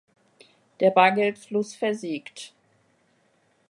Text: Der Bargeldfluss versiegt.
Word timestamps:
Der 0.79 0.89
Bargeldfluss 0.89 1.75
versiegt. 1.75 2.55